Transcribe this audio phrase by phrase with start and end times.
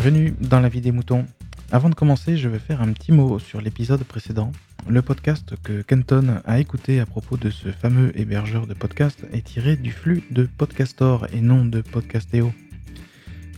[0.00, 1.26] Bienvenue dans la vie des moutons.
[1.72, 4.52] Avant de commencer, je vais faire un petit mot sur l'épisode précédent.
[4.88, 9.44] Le podcast que Kenton a écouté à propos de ce fameux hébergeur de podcast est
[9.44, 12.52] tiré du flux de Podcastor et non de Podcastéo.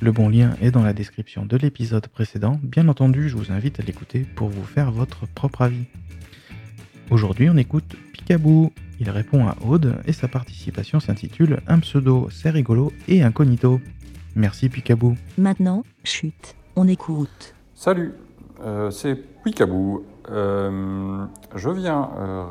[0.00, 2.58] Le bon lien est dans la description de l'épisode précédent.
[2.62, 5.84] Bien entendu, je vous invite à l'écouter pour vous faire votre propre avis.
[7.10, 8.72] Aujourd'hui, on écoute Picaboo.
[8.98, 13.78] Il répond à Aude et sa participation s'intitule Un pseudo, c'est rigolo et incognito.
[14.40, 15.16] Merci Picaboo.
[15.36, 17.54] Maintenant, chute, on écoute.
[17.74, 18.14] Salut,
[18.62, 20.06] euh, c'est Picaboo.
[20.30, 22.44] Euh, je viens euh,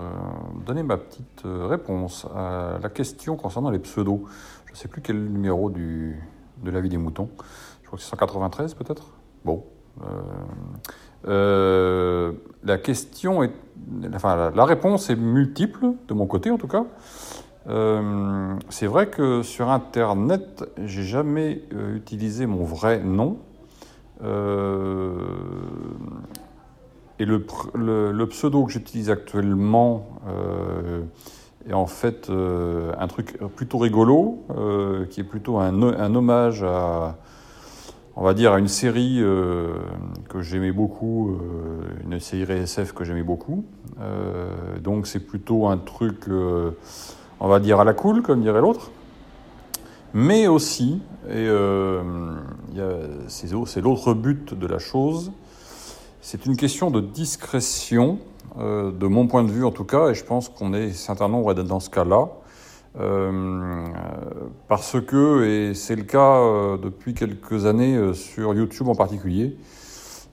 [0.68, 4.22] donner ma petite réponse à la question concernant les pseudos.
[4.68, 6.16] Je ne sais plus quel numéro du,
[6.64, 7.32] de la vie des moutons.
[7.82, 9.08] Je crois que c'est 193 peut-être.
[9.44, 9.66] Bon.
[11.26, 13.52] la question est.
[14.14, 16.86] Enfin, la réponse est multiple, de mon côté en tout cas.
[17.68, 23.38] Euh, c'est vrai que sur Internet, j'ai jamais euh, utilisé mon vrai nom.
[24.24, 25.14] Euh,
[27.20, 30.08] et le, pseudo que j'utilise actuellement
[31.70, 34.46] est en fait un truc plutôt rigolo,
[35.10, 37.18] qui est plutôt un, un, hommage à,
[38.16, 39.18] on va dire, à une série
[40.30, 41.38] que j'aimais beaucoup,
[42.06, 43.66] une série SF que j'aimais beaucoup.
[44.82, 46.26] donc c'est plutôt un truc
[47.40, 48.92] on va dire à la cool, comme dirait l'autre.
[50.14, 52.02] Mais aussi, et euh,
[53.28, 55.32] c'est l'autre but de la chose,
[56.22, 58.18] c'est une question de discrétion,
[58.58, 61.30] euh, de mon point de vue en tout cas, et je pense qu'on est certain
[61.30, 62.30] nombre dans ce cas-là.
[63.00, 63.86] Euh,
[64.68, 66.42] parce que, et c'est le cas
[66.82, 69.56] depuis quelques années sur YouTube en particulier,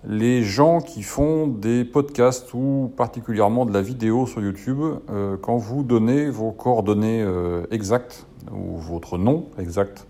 [0.04, 4.80] les gens qui font des podcasts ou particulièrement de la vidéo sur YouTube,
[5.10, 10.06] euh, quand vous donnez vos coordonnées euh, exactes ou votre nom exact,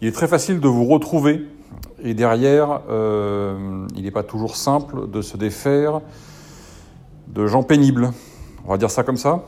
[0.00, 1.46] il est très facile de vous retrouver.
[2.02, 6.00] Et derrière, euh, il n'est pas toujours simple de se défaire
[7.28, 8.10] de gens pénibles.
[8.66, 9.44] On va dire ça comme ça.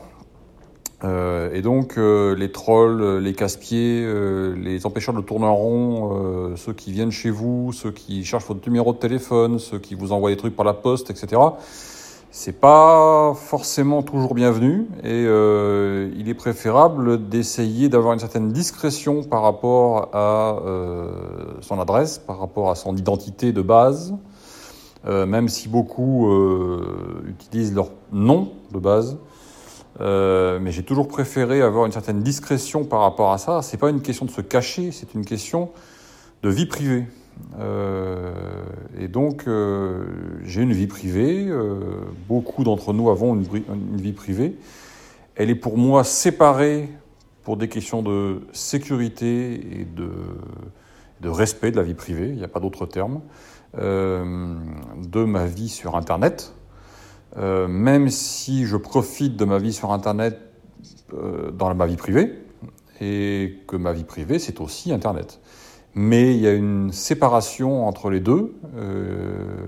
[1.03, 4.05] Euh, et donc euh, les trolls, euh, les casse-pieds,
[4.55, 8.67] les empêcheurs de tourner en rond, ceux qui viennent chez vous, ceux qui cherchent votre
[8.67, 11.41] numéro de téléphone, ceux qui vous envoient des trucs par la poste, etc.
[12.31, 19.41] C'est pas forcément toujours bienvenu et il est préférable d'essayer d'avoir une certaine discrétion par
[19.41, 20.59] rapport à
[21.61, 24.13] son adresse, par rapport à son identité de base,
[25.05, 26.29] même si beaucoup
[27.27, 29.17] utilisent leur nom de base.
[30.01, 33.61] Euh, mais j'ai toujours préféré avoir une certaine discrétion par rapport à ça.
[33.61, 35.71] C'est pas une question de se cacher, c'est une question
[36.43, 37.05] de vie privée.
[37.59, 38.31] Euh,
[38.99, 40.05] et donc, euh,
[40.43, 41.49] j'ai une vie privée.
[42.27, 44.55] Beaucoup d'entre nous avons une, une, vie privée.
[45.35, 46.89] Elle est pour moi séparée
[47.43, 50.11] pour des questions de sécurité et de,
[51.21, 53.21] de respect de la vie privée, il n'y a pas d'autre terme,
[53.73, 56.53] de ma vie sur Internet.
[57.37, 60.39] Euh, même si je profite de ma vie sur Internet
[61.13, 62.33] euh, dans ma vie privée,
[63.01, 65.39] et que ma vie privée, c'est aussi Internet.
[65.95, 68.53] Mais il y a une séparation entre les deux.
[68.75, 69.67] Euh,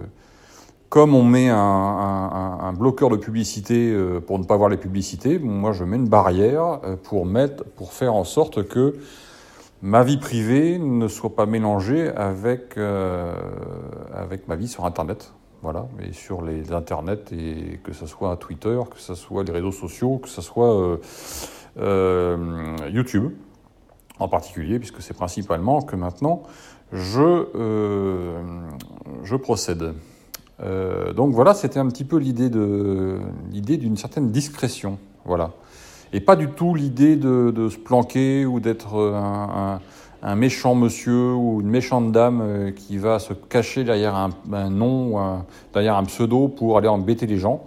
[0.90, 3.96] comme on met un, bloqueur de publicité
[4.28, 8.14] pour ne pas voir les publicités, moi je mets une barrière pour, mettre, pour faire
[8.14, 8.96] en sorte que
[9.82, 12.78] ma vie privée ne soit pas mélangée avec,
[14.14, 15.32] avec ma vie sur Internet.
[15.64, 19.72] Voilà, et sur les internets, et que ce soit Twitter, que ce soit les réseaux
[19.72, 20.98] sociaux, que ce soit euh,
[21.78, 23.32] euh, YouTube
[24.18, 26.42] en particulier, puisque c'est principalement que maintenant
[26.92, 28.42] je, euh,
[29.24, 29.94] je procède.
[31.16, 35.52] donc voilà, c'était un petit peu l'idée d'une certaine discrétion, voilà,
[36.12, 39.80] et pas du tout l'idée de, se planquer ou d'être un
[40.22, 45.18] un méchant monsieur ou une méchante dame euh, qui va se cacher derrière un, nom,
[45.18, 45.44] ou
[45.74, 47.64] derrière un pseudo pour aller embêter les gens.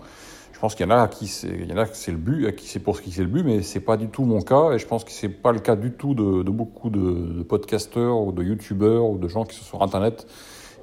[0.52, 3.02] Je pense qu'il y en a qui c'est, le but, à qui c'est pour ce
[3.02, 5.10] qui c'est le but, mais c'est pas du tout mon cas et je pense que
[5.10, 9.18] c'est pas le cas du tout de, beaucoup de, de, podcasteurs ou de youtubeurs ou
[9.18, 10.26] de gens qui sont sur internet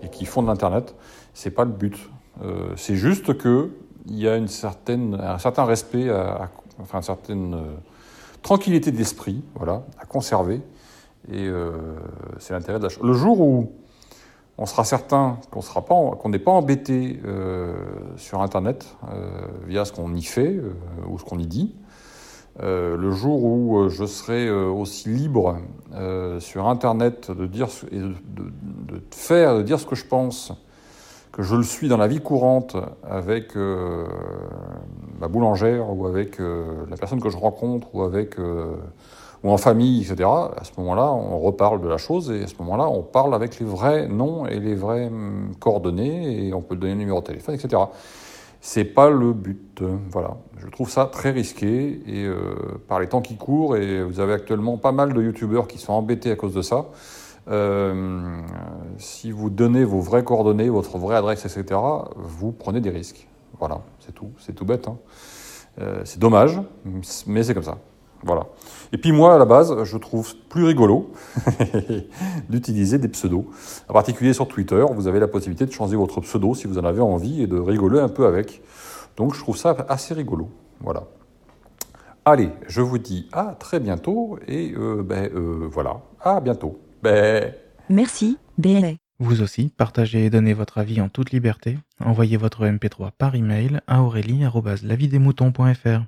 [0.03, 0.93] et qui font de l'internet.
[1.33, 1.97] C'est pas le but.
[2.43, 3.71] Euh, c'est juste que
[4.07, 6.11] il y a une certaine, un certain respect,
[6.79, 7.75] enfin une certaine euh,
[8.41, 10.61] tranquillité d'esprit, voilà, à conserver.
[11.29, 11.71] Et euh,
[12.39, 13.03] c'est l'intérêt de la chose.
[13.03, 13.71] Le jour où
[14.57, 17.75] on sera certain qu'on n'est pas embêté euh,
[18.17, 19.29] sur Internet euh,
[19.67, 20.59] via ce qu'on y fait
[21.07, 21.75] ou ce qu'on y dit.
[22.59, 25.57] Le jour où je serai aussi libre
[26.39, 30.51] sur Internet de dire et de, faire, de dire ce que je pense,
[31.31, 32.75] que je le suis dans la vie courante
[33.09, 33.53] avec
[35.21, 38.37] ma boulangère ou avec la personne que je rencontre ou avec
[39.43, 42.53] ou en famille, etc., à ce moment-là, on reparle de la chose et à ce
[42.59, 46.75] moment-là, on parle avec les vrais noms et les vraies hum, coordonnées et on peut
[46.75, 47.81] donner le numéro de téléphone, etc.
[48.59, 49.81] C'est pas le but.
[50.11, 50.37] Voilà.
[50.59, 52.53] Je trouve ça très risqué et euh,
[52.87, 55.93] par les temps qui courent, et vous avez actuellement pas mal de youtubeurs qui sont
[55.93, 56.85] embêtés à cause de ça.
[57.49, 58.37] Euh,
[58.99, 61.79] si vous donnez vos vraies coordonnées, votre vraie adresse, etc.,
[62.15, 63.27] vous prenez des risques.
[63.61, 64.31] Voilà, c'est tout.
[64.39, 64.87] C'est tout bête.
[64.87, 64.97] Hein.
[65.79, 66.59] Euh, c'est dommage,
[67.27, 67.77] mais c'est comme ça.
[68.23, 68.47] Voilà.
[68.91, 71.11] Et puis moi, à la base, je trouve plus rigolo
[72.49, 73.45] d'utiliser des pseudos.
[73.87, 76.83] En particulier sur Twitter, vous avez la possibilité de changer votre pseudo si vous en
[76.83, 78.63] avez envie et de rigoler un peu avec.
[79.15, 80.49] Donc je trouve ça assez rigolo.
[80.79, 81.03] Voilà.
[82.25, 86.79] Allez, je vous dis à très bientôt et euh, ben, euh, voilà, à bientôt.
[87.03, 87.53] Ben...
[87.89, 89.00] Merci, BLA.
[89.21, 91.77] Vous aussi, partagez et donnez votre avis en toute liberté.
[91.99, 96.01] Envoyez votre MP3 par email à aurélie.lavidemouton.fr.